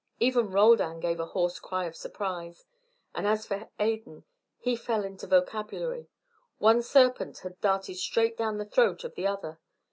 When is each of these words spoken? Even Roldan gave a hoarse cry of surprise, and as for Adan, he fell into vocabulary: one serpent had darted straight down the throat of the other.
Even 0.19 0.49
Roldan 0.49 0.99
gave 0.99 1.19
a 1.19 1.27
hoarse 1.27 1.59
cry 1.59 1.85
of 1.85 1.95
surprise, 1.95 2.65
and 3.13 3.27
as 3.27 3.45
for 3.45 3.69
Adan, 3.79 4.23
he 4.57 4.75
fell 4.75 5.03
into 5.05 5.27
vocabulary: 5.27 6.09
one 6.57 6.81
serpent 6.81 7.37
had 7.41 7.61
darted 7.61 7.97
straight 7.97 8.35
down 8.35 8.57
the 8.57 8.65
throat 8.65 9.03
of 9.03 9.13
the 9.13 9.27
other. 9.27 9.59